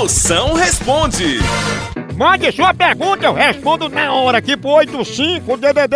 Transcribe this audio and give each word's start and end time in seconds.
Moção 0.00 0.54
responde. 0.54 1.40
Mande 2.16 2.50
sua 2.52 2.72
pergunta, 2.72 3.26
eu 3.26 3.34
respondo 3.34 3.86
na 3.90 4.10
hora 4.14 4.38
aqui 4.38 4.56
pro 4.56 4.70
85-DDD. 4.70 5.94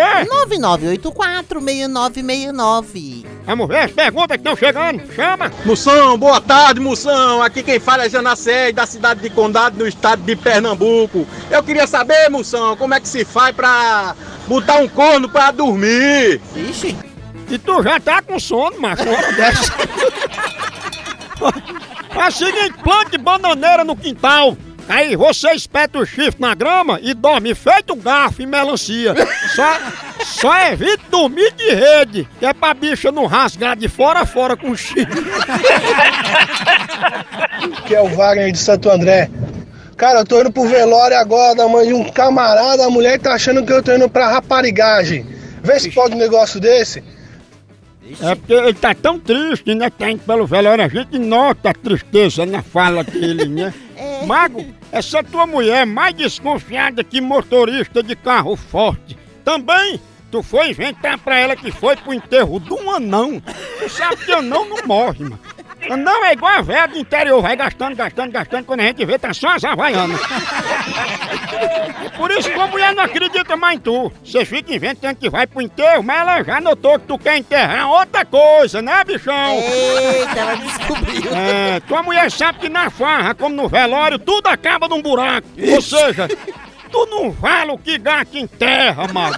9984-6969. 1.48 3.24
Vamos 3.46 3.66
ver 3.66 3.78
as 3.78 3.92
perguntas 3.92 4.36
que 4.36 4.42
estão 4.42 4.54
chegando. 4.54 5.10
Chama. 5.14 5.50
Moção, 5.64 6.18
boa 6.18 6.38
tarde, 6.38 6.80
Moção. 6.80 7.42
Aqui 7.42 7.62
quem 7.62 7.80
fala 7.80 8.04
é 8.04 8.10
Janacé, 8.10 8.72
da 8.72 8.84
cidade 8.84 9.22
de 9.22 9.30
Condado, 9.30 9.78
no 9.78 9.88
estado 9.88 10.20
de 10.20 10.36
Pernambuco. 10.36 11.26
Eu 11.50 11.62
queria 11.62 11.86
saber, 11.86 12.28
Moção, 12.28 12.76
como 12.76 12.92
é 12.92 13.00
que 13.00 13.08
se 13.08 13.24
faz 13.24 13.56
pra 13.56 14.14
botar 14.46 14.80
um 14.80 14.88
corno 14.88 15.30
pra 15.30 15.50
dormir? 15.50 16.42
Ixi. 16.54 16.94
E 17.48 17.56
tu 17.56 17.82
já 17.82 17.98
tá 17.98 18.20
com 18.20 18.38
sono, 18.38 18.76
dessa. 19.34 19.72
É 22.14 22.28
o 22.28 22.30
seguinte, 22.30 22.74
plante 22.82 23.18
bananeira 23.18 23.84
no 23.84 23.96
quintal. 23.96 24.56
Aí 24.88 25.16
você 25.16 25.50
espeta 25.52 25.98
o 25.98 26.04
chifre 26.04 26.40
na 26.40 26.54
grama 26.54 26.98
e 27.02 27.14
dorme 27.14 27.54
feito 27.54 27.96
garfo 27.96 28.42
e 28.42 28.46
melancia. 28.46 29.14
Só, 29.54 29.78
só 30.24 30.60
evite 30.68 31.02
dormir 31.10 31.52
de 31.52 31.70
rede, 31.70 32.28
que 32.38 32.44
é 32.44 32.52
pra 32.52 32.74
bicha 32.74 33.10
não 33.10 33.26
rasgar 33.26 33.76
de 33.76 33.88
fora 33.88 34.20
a 34.20 34.26
fora 34.26 34.56
com 34.56 34.70
o 34.70 34.76
chifre. 34.76 35.06
que 37.86 37.94
é 37.94 38.00
o 38.00 38.08
Wagner 38.08 38.52
de 38.52 38.58
Santo 38.58 38.90
André. 38.90 39.30
Cara, 39.96 40.20
eu 40.20 40.24
tô 40.26 40.40
indo 40.40 40.52
pro 40.52 40.68
velório 40.68 41.16
agora 41.16 41.54
da 41.54 41.68
mãe 41.68 41.86
de 41.86 41.94
um 41.94 42.10
camarada, 42.10 42.84
a 42.84 42.90
mulher 42.90 43.18
tá 43.18 43.32
achando 43.32 43.64
que 43.64 43.72
eu 43.72 43.82
tô 43.82 43.94
indo 43.94 44.08
pra 44.08 44.28
raparigagem. 44.28 45.24
Vê 45.62 45.80
se 45.80 45.90
pode 45.90 46.14
um 46.14 46.18
negócio 46.18 46.60
desse. 46.60 47.02
É 48.20 48.34
porque 48.34 48.52
ele 48.52 48.74
tá 48.74 48.94
tão 48.94 49.18
triste, 49.18 49.74
né? 49.74 49.90
Indo 50.00 50.22
pelo 50.22 50.46
velório, 50.46 50.84
a 50.84 50.88
gente 50.88 51.18
nota 51.18 51.70
a 51.70 51.74
tristeza 51.74 52.44
na 52.44 52.62
fala 52.62 53.02
dele, 53.02 53.46
né? 53.46 53.72
Mago, 54.26 54.64
essa 54.92 55.22
tua 55.22 55.46
mulher 55.46 55.82
é 55.82 55.84
mais 55.84 56.14
desconfiada 56.14 57.02
que 57.02 57.20
motorista 57.20 58.02
de 58.02 58.14
carro 58.14 58.56
forte. 58.56 59.16
Também, 59.44 60.00
tu 60.30 60.42
foi 60.42 60.70
inventar 60.70 61.18
pra 61.18 61.38
ela 61.38 61.56
que 61.56 61.70
foi 61.70 61.96
pro 61.96 62.12
enterro 62.12 62.60
de 62.60 62.72
um 62.72 62.90
anão. 62.90 63.42
Tu 63.78 63.88
sabe 63.88 64.16
que 64.16 64.32
anão 64.32 64.68
não 64.68 64.86
morre, 64.86 65.24
mano. 65.24 65.40
Anão 65.90 66.24
é 66.24 66.32
igual 66.32 66.52
a 66.52 66.62
velha 66.62 66.88
do 66.88 66.98
interior, 66.98 67.42
vai 67.42 67.56
gastando, 67.56 67.94
gastando, 67.94 68.32
gastando, 68.32 68.64
quando 68.64 68.80
a 68.80 68.84
gente 68.84 69.04
vê, 69.04 69.18
tá 69.18 69.34
só 69.34 69.48
as 69.50 69.64
havaianas. 69.64 70.18
Por 72.16 72.30
isso 72.30 72.50
que 72.50 72.58
a 72.58 72.66
mulher 72.66 72.94
não 72.94 73.04
acredita 73.04 73.56
mais 73.56 73.76
em 73.76 73.80
tu. 73.80 74.12
Você 74.24 74.44
fica 74.44 74.74
inventando 74.74 75.16
que 75.16 75.28
vai 75.28 75.46
pro 75.46 75.60
enterro, 75.62 76.02
mas 76.02 76.20
ela 76.20 76.42
já 76.42 76.60
notou 76.60 76.98
que 76.98 77.06
tu 77.06 77.18
quer 77.18 77.36
enterrar 77.36 77.90
outra 77.90 78.24
coisa, 78.24 78.80
né, 78.80 79.04
bichão? 79.04 79.54
Eita, 79.54 80.38
ela 80.38 80.54
descobriu. 80.54 81.34
É, 81.34 81.80
tua 81.80 82.02
mulher 82.02 82.30
sabe 82.30 82.60
que 82.60 82.68
na 82.68 82.90
farra, 82.90 83.34
como 83.34 83.54
no 83.54 83.68
velório, 83.68 84.18
tudo 84.18 84.46
acaba 84.48 84.88
num 84.88 85.02
buraco. 85.02 85.48
Ou 85.72 85.82
seja, 85.82 86.28
tu 86.90 87.06
não 87.06 87.30
vale 87.30 87.72
o 87.72 87.78
que 87.78 87.98
gato 87.98 88.36
em 88.36 88.46
terra, 88.46 89.08
mago. 89.12 89.36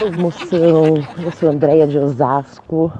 Ô, 0.00 0.10
moção, 0.20 1.06
eu 1.22 1.32
sou 1.32 1.50
Andréia 1.50 1.86
de 1.86 1.98
Osasco. 1.98 2.92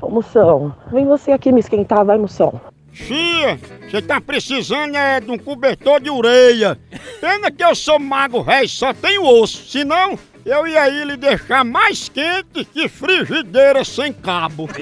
Ô, 0.00 0.08
moção, 0.08 0.74
vem 0.92 1.04
você 1.04 1.32
aqui 1.32 1.52
me 1.52 1.60
esquentar, 1.60 2.04
vai, 2.04 2.18
moção. 2.18 2.60
Fia, 2.96 3.60
você 3.82 4.00
tá 4.00 4.18
precisando 4.20 4.96
é 4.96 5.20
de 5.20 5.30
um 5.30 5.36
cobertor 5.36 6.00
de 6.00 6.08
ureia. 6.08 6.80
Pena 7.20 7.50
que 7.50 7.62
eu 7.62 7.74
sou 7.74 7.98
mago 7.98 8.42
velho, 8.42 8.68
só 8.68 8.94
tenho 8.94 9.22
osso. 9.22 9.68
Senão, 9.68 10.18
eu 10.46 10.66
ia 10.66 10.82
aí 10.82 11.04
lhe 11.04 11.16
deixar 11.16 11.62
mais 11.62 12.08
quente 12.08 12.64
que 12.64 12.88
frigideira 12.88 13.84
sem 13.84 14.14
cabo. 14.14 14.66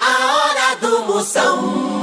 A 0.00 0.36
hora 0.36 0.76
do 0.80 1.04
Moção. 1.06 1.95